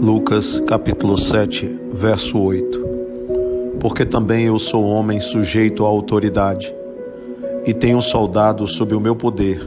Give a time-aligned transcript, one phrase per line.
[0.00, 2.86] Lucas capítulo 7, verso 8
[3.80, 6.74] Porque também eu sou homem sujeito à autoridade,
[7.64, 9.66] e tenho um soldado sob o meu poder,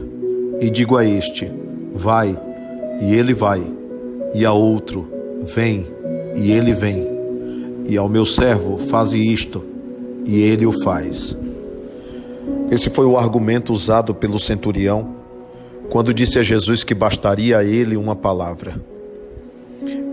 [0.60, 1.50] e digo a este:
[1.92, 2.38] Vai,
[3.00, 3.60] e ele vai,
[4.32, 5.08] e a outro:
[5.42, 5.86] Vem,
[6.36, 7.08] e ele vem,
[7.86, 9.64] e ao meu servo: Faze isto,
[10.24, 11.36] e ele o faz.
[12.70, 15.16] Esse foi o argumento usado pelo centurião
[15.90, 18.89] quando disse a Jesus que bastaria a ele uma palavra.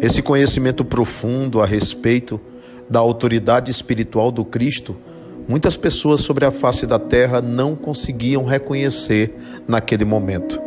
[0.01, 2.39] Esse conhecimento profundo a respeito
[2.89, 4.95] da autoridade espiritual do Cristo,
[5.47, 9.35] muitas pessoas sobre a face da terra não conseguiam reconhecer
[9.67, 10.61] naquele momento.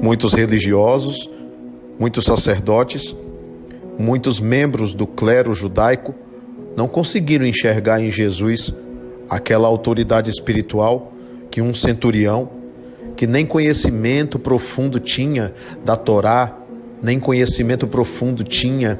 [0.00, 1.30] Muitos religiosos,
[1.98, 3.16] muitos sacerdotes,
[3.98, 6.14] muitos membros do clero judaico
[6.76, 8.72] não conseguiram enxergar em Jesus
[9.28, 11.12] aquela autoridade espiritual
[11.50, 12.50] que um centurião,
[13.16, 15.52] que nem conhecimento profundo tinha
[15.84, 16.57] da Torá,
[17.02, 18.98] nem conhecimento profundo tinha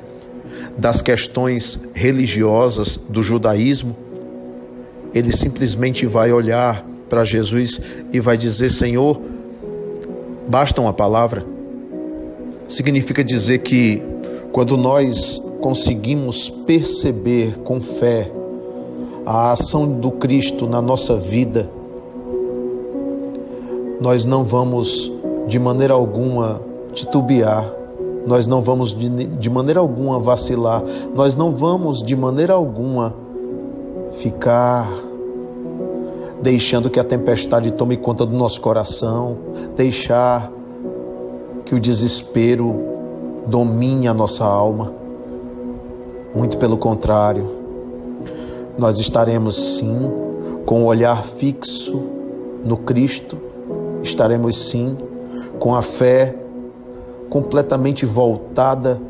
[0.77, 3.97] das questões religiosas do judaísmo,
[5.15, 7.81] ele simplesmente vai olhar para Jesus
[8.13, 9.21] e vai dizer: Senhor,
[10.47, 11.45] basta uma palavra.
[12.69, 14.03] Significa dizer que
[14.53, 18.31] quando nós conseguimos perceber com fé
[19.25, 21.69] a ação do Cristo na nossa vida,
[24.01, 25.11] nós não vamos
[25.47, 27.78] de maneira alguma titubear,
[28.27, 30.83] nós não vamos de, de maneira alguma vacilar,
[31.15, 33.15] nós não vamos de maneira alguma
[34.13, 34.89] ficar
[36.43, 39.37] deixando que a tempestade tome conta do nosso coração,
[39.75, 40.51] deixar
[41.65, 42.85] que o desespero
[43.47, 44.93] domine a nossa alma.
[46.35, 47.51] Muito pelo contrário,
[48.79, 50.11] nós estaremos sim
[50.65, 52.01] com o olhar fixo
[52.65, 53.39] no Cristo,
[54.03, 54.97] estaremos sim
[55.59, 56.37] com a fé
[57.29, 59.01] completamente voltada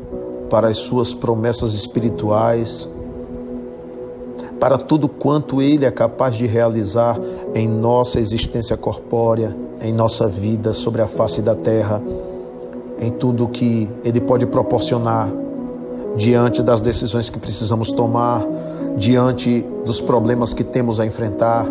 [0.49, 2.89] para as suas promessas espirituais,
[4.59, 7.19] para tudo quanto Ele é capaz de realizar
[7.55, 12.01] em nossa existência corpórea, em nossa vida sobre a face da terra,
[12.99, 15.31] em tudo que Ele pode proporcionar
[16.15, 18.45] diante das decisões que precisamos tomar,
[18.97, 21.65] diante dos problemas que temos a enfrentar,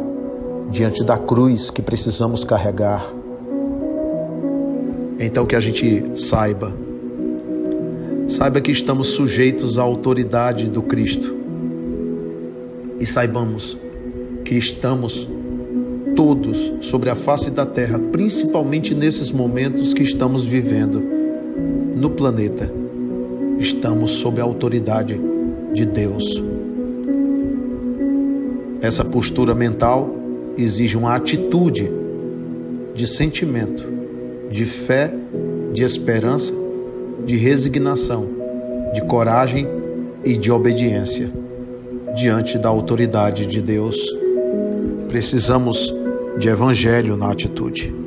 [0.70, 3.17] diante da cruz que precisamos carregar.
[5.18, 6.72] Então que a gente saiba,
[8.28, 11.34] saiba que estamos sujeitos à autoridade do Cristo.
[13.00, 13.76] E saibamos
[14.44, 15.28] que estamos
[16.14, 21.02] todos sobre a face da terra, principalmente nesses momentos que estamos vivendo
[21.94, 22.72] no planeta,
[23.58, 25.20] estamos sob a autoridade
[25.72, 26.42] de Deus.
[28.80, 30.14] Essa postura mental
[30.56, 31.90] exige uma atitude
[32.94, 33.97] de sentimento
[34.50, 35.12] de fé,
[35.72, 36.52] de esperança,
[37.24, 38.28] de resignação,
[38.92, 39.68] de coragem
[40.24, 41.30] e de obediência
[42.14, 43.96] diante da autoridade de Deus.
[45.08, 45.94] Precisamos
[46.38, 47.97] de evangelho na atitude.